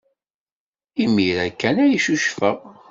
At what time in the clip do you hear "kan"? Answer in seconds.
1.51-1.77